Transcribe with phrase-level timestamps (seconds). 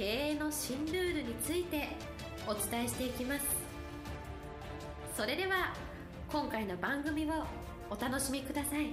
[0.00, 1.88] 経営の新ルールについて
[2.46, 3.44] お伝えしていきます。
[5.14, 5.74] それでは
[6.32, 7.44] 今回の番組を
[7.90, 8.86] お楽しみください。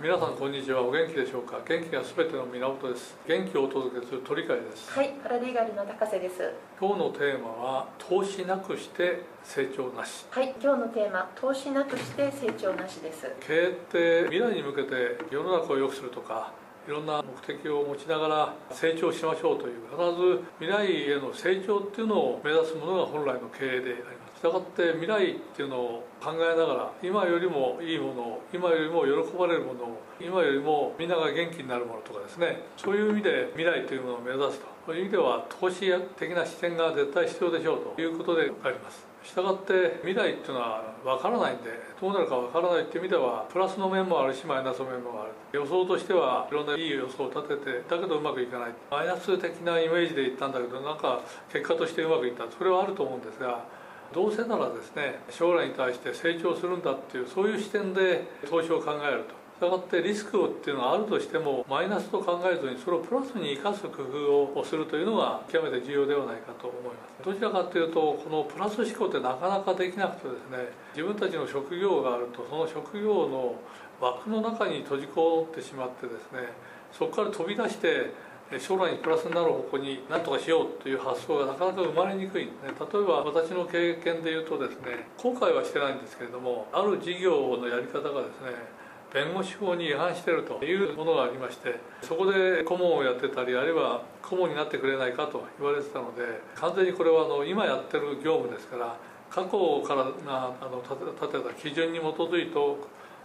[0.00, 0.82] 皆さんこんにちは。
[0.82, 1.58] お元気でしょうか？
[1.68, 3.18] 元気がすべての源です。
[3.26, 4.92] 元気をお届けする鳥海です。
[4.92, 6.48] はいパラリーガルの高瀬です。
[6.78, 10.26] 今日のテーマは投資なくして成長なし。
[10.30, 13.26] はい今日のテーマ投資なくして成長なしです。
[13.40, 16.52] 経営って未来に向けて世の中を良くするとか
[16.86, 24.30] いろんな目的を持ちながら成長しましょうという必ず未来への成長っていうのを目指すものが本来の経営であります。
[24.40, 32.62] したがって未来っていうのを考えながら今よりもいいもの今よりも喜ばれるものを今よりもみんなが元気になるものとかですね。
[32.78, 34.94] そういう意味で未来というものを目指すと。
[34.94, 39.09] いう意味では投資的な視点が絶対必要でしょうということであります。
[39.22, 45.32] したがって未来っていうのは分からないんでどうなるか分からないっていう意味ではプラスの面もあるしマイナスの面もある。
[45.52, 48.70] 予想としてはいろんないい予想を立ててだけどうまくいかない。
[48.90, 51.20] マイナス的なイメージでいったんだけどなんか
[51.52, 52.44] 結果としてうまくいった。
[52.50, 53.64] それはあると思うんですが
[54.12, 59.40] どうせならですね将来に対して成長するんだっていうそういう視点で投資を考えると。
[59.60, 67.22] したがってリスクっていうのがあるとしてもマイナスと考えずにそれをプラスに生かす工夫をするというのが極めて重要ではないかと思います。
[67.22, 73.60] どちらかというとこのプラス思考ってなかなかできなくてですね自分たちの職業があるとその職業の
[74.00, 76.48] 枠の中に閉じこもってしまってですね
[76.90, 78.14] そこから飛び出して
[78.58, 82.72] 将来にプラスになる方向に何とかしようという発想がなかなか生まれにくいんですね。
[82.80, 88.79] 例えば私の経験で言うとですね後悔はしてないんですけれどもある事業のやり方がですね
[89.12, 96.22] 弁護士法に違反しているというものがありましてそこで顧問をやってたりあるいは顧問になってくれないかと言われてたので
[96.54, 98.96] 完全にこれはあの今やってる業務ですから
[99.28, 102.58] 過去からなあの立てた基準に基づいて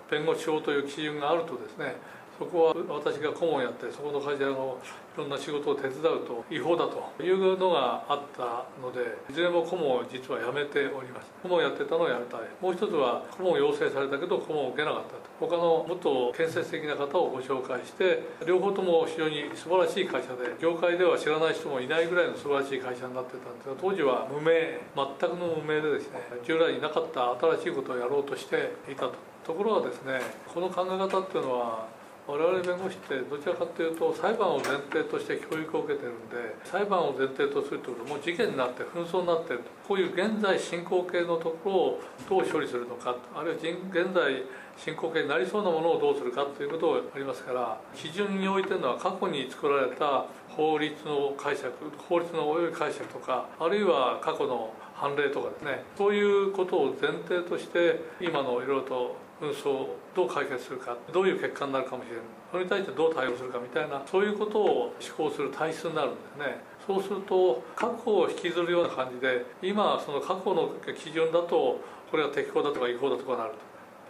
[0.10, 1.96] 弁護士法という基準があるとですね
[2.38, 4.78] そこは私が顧問やってそこの会社の
[5.16, 11.32] いろんな仕事を手伝うと違法だというのがあったのでいずれも顧問を実は辞めております。
[11.42, 12.42] 顧問やってたのを辞めたい。
[12.60, 15.48] もう一つは顧問を要請されたけど顧問を受けなかったと。
[15.48, 29.16] 他のもっと建設的な方をご紹介して両方とも非常に素晴らしい会社で業界では知らない人もいないぐらいの素晴らしい会社になってたんですが当時は無名全くの無名でですね従来になかった新しいことをやろうとしていたと。
[29.46, 30.20] ところがですね
[30.52, 31.88] この考え方っていうのは
[32.28, 43.16] 我々弁護士ってどちらかというと裁判を前提として教育を受けてるんで裁判を前提とするということはもう事件になって紛争になってるこういう現在進行形のところをどう処理するのか。
[43.36, 43.60] あるいは
[43.92, 44.44] 現在
[44.78, 51.72] 進行形になりそうなものをどうするかということがありますから基準においてのは過去に作られた法律の解釈
[52.10, 55.84] 法律の及び解釈とかあるいは過去の判例とかですね。
[55.98, 62.24] そういうことを前提として今のいろいろと紛争をどう解決するかどういう結果になるかもしれない。
[62.52, 66.64] それに対してどう対応するかみたいなそういうことを思考する体質になるんですね。
[66.88, 73.58] そうすると過去を引きずるような感じで今その過去の基準だとこれが適法だとか違法だとかなると。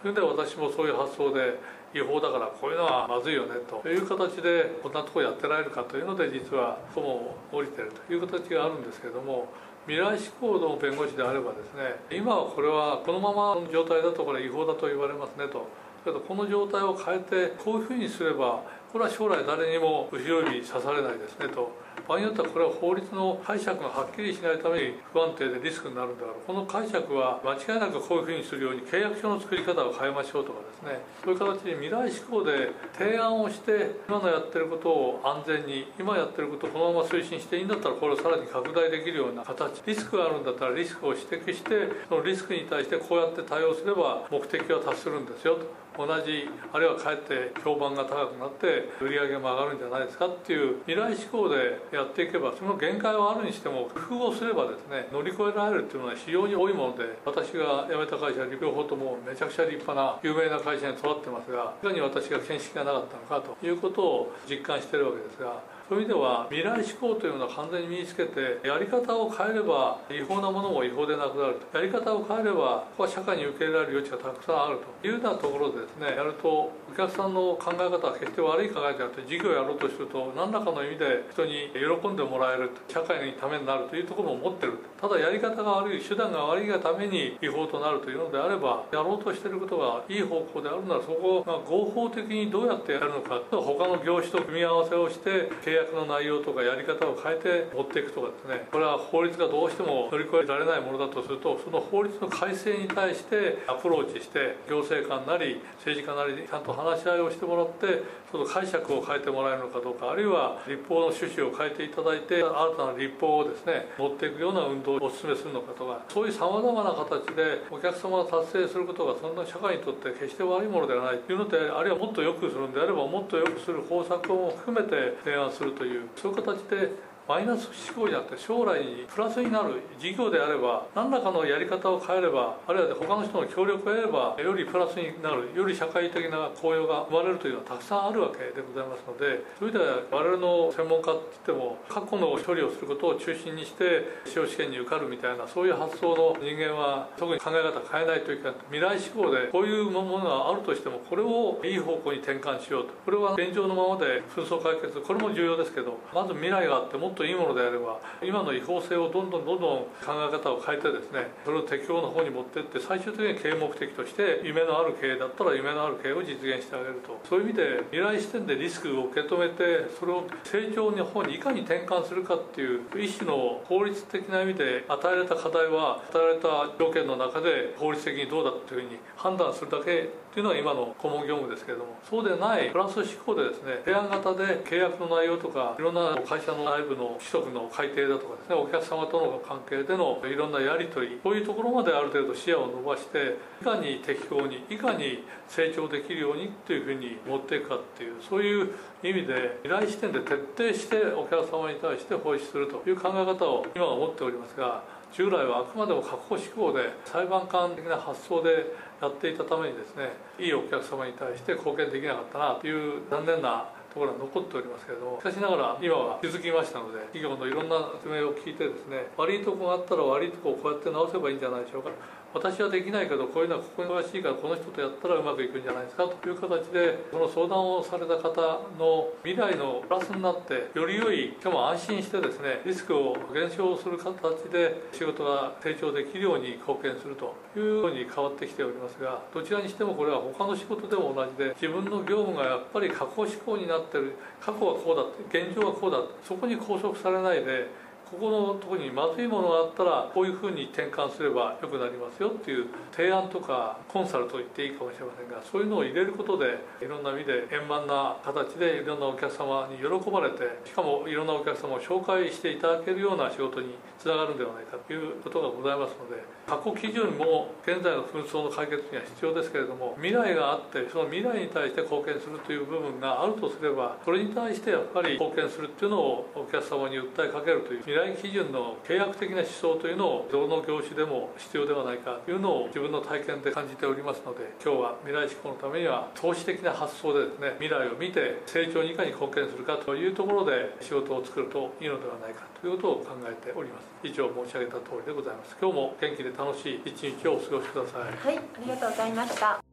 [0.01, 1.57] それで私もそういう発想で
[1.95, 9.47] 違法だからこういうのはまずいよねという形でこんなとこやってられるかというので実は顧問を降りてるという形があるんですけれども
[9.87, 15.67] 未来志向の弁護士であればですね今はこれはこのままの状態だとこれ違法だと言われますねと。
[16.03, 18.61] けどこの状態を変えてこういうふうにすれば
[18.93, 21.71] これは将来誰にも後ろ指刺されないですねと。
[22.07, 45.84] 場合によってはこれは法律の解釈がはっきりしないために不安定でリスクになるんだからこの解釈は間違いなくこういうふうにするように契約書の作り方を変えましょうとかですねそういう形で未来志向で提案をして今のやってることを安全に今やってることをこのまま推進していいんだったらこれをさらに拡大できるような形リスクがあるんだったらリスクを指摘してそのリスクに対してこうやって対応すれば目的は達するんですよと。
[45.97, 71.77] 同じあるいはかえって評判が高くなって売り上げも上がるんじゃないですかっていう未来志向でやっていけばその限界はあるにしても工夫をすればですね乗り越えられるっていうのは非常に多いもので私が辞めた会社両方ともめちゃくちゃ立派な有名な会社に育ってますがいかに私が見識がなかったのかということを実感してるわけですがそういう意味では未来志向というのを完全に身につけてやり方を変えれば違法なものも違法でなくなると。
[71.77, 93.35] やり方を変えればここは社会に受け入れられる余地がたくさんあるというようなところでですねやるとお客さんの考え方は決して悪い考えじゃなくて事業をやろうとすると何らかの意味で人に喜んでもらえる社会のためになるというところも持ってるただやり方が悪い手段が悪いがために違法となるというのであればやろうとしていることがいい方向であるならそこが合法的にどうやってやるのか。
[93.51, 126.91] 他の業種と組み合わせをして契約の内容とかやり方を変えて持っていくとかですねこれは法律がどうしても乗り越えられないものだとするとその法律の改正に対してアプローチして行政官なり政治家なりにちゃんと話し合いをしてもらってその解釈を変えてもらえるのかどうかあるいは立法の趣旨を変えていただいて新たな立法をですね持っていくような運動をお勧めするのかとかそういうさまざまな形でお客様が達成することがそんな社会にとって決して悪いものではないというのであるいはもっと良くするんであればもっと良くする方策を含めて提案するというそういう形で
[127.27, 152.93] マイナス思考じゃなくて将来にプラスになる事業であれば何らかのやり方を変えればあるいは他の人の協力を得ればよりプラスになるより社会的な効用が生まれるというのはたくさんあるわけでございますのでそういう意味では我々の専門家って言っても過去の処理をすることを中心にして司法試験に受かるみたいなそういう発想の人間は特に考え方変えないといけない未来志向でこういうものがあるとしてもこれをいい方向に転換しようと。
[153.01, 167.19] これは現状のままで紛争解決これも重要ですけどまず未来があってもっといいものであれば今の違法性をどんどんどんどん考え方を変えてですねそれを適用の方に持っていって最終的に経営目的として夢のある経営だったら夢のある経営を実現してあげると。
[167.27, 198.71] そういう意味で未来視点でリスクを受け止めてそれを成長の方にいかに転換するかっていう一種の法律的な意味で与えられた課題は与えられた条件の中で法律的にどうだというふうに判断するだけというのが今の顧問業務ですけれどもそうでないプランス思考でですね提案型で契約の内容とかいろんな会社の内部の規則の改定だとかですねお客様との関係でのいろんなやり取りこういうところまである程度視野を伸ばしていかに適当にいかに成長できるようにというふうに持っていくかっていうそういう
[199.03, 204.83] 意味で未来視点で徹底してお客様に対して奉仕するという考え方を今は持っておりますが
[205.13, 208.65] 従来はあくまでも確保志向で裁判官的な発想で
[209.01, 221.91] やっていたためにですねいいお客様に対して貢献できなかったなという残念なところが残っておりますけれどもしかしながら今は気づきましたので企業のいろんな説明を聞いてですね悪いとこがあったら悪いとこをこうやって直せばいいんじゃないでしょうか。
[222.35, 234.11] 私はできないけどこういうのはここに詳しいからこの人とやったらうまくいくんじゃないですかという形でその相談をされた方の未来のプラスになってより良いしかも安心してですねリスクを減少する形
[234.51, 244.15] で仕事が成長できるように貢献するというように変わってきておりますがどちらにしてもこれは他の仕事でも同じで自分の業務がやっぱり過去志向になってる。
[244.41, 247.67] 過去はこうだって現状はこうだってそこに拘束されないで
[248.11, 293.87] ここのとこにまずいものがあったらこういうふうに転換すれば良くなりますよっていう提案とかコンサルと言っていいかもしれませんがそういうのを入れることでいろんな意味で円満な形でいろんなお客様に喜ばれてしかもいろんなお客様を紹介していただけるような仕事につながるんではないかということがございますので過去基準も現在の紛争の解決には必要ですけれども未来があってその未来に対して貢献するという部分があるとすればそれに対してやっぱり貢献するっていうのをお客様に訴えかけるという未来基準の契約的な思想というのをどの業種でも必要ではないかというのを自分の体験で感じておりますので今日は未来志向のためには投資的な発想でですね未来を見て成長にいかに貢献するかというところで仕事を作るといいのではないかということを考えております。
[294.03, 295.55] 以上申し上げた通りでございます。
[295.55, 298.01] 今日も元気で楽しい一日をお過ごしください。
[298.11, 299.63] はい、ありがとうございました。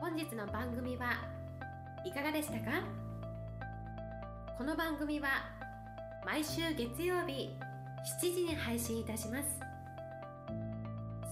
[0.00, 1.22] 本日の番組は
[2.04, 2.82] いかがでしたか？
[4.58, 5.61] この番組は
[6.24, 7.50] 毎週月曜日
[8.20, 9.60] 7時に配信いたします。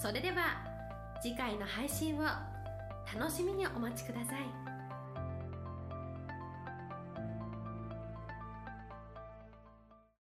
[0.01, 0.65] それでは
[1.23, 2.23] 次回の配信を
[3.17, 4.70] 楽しみにお待ちください。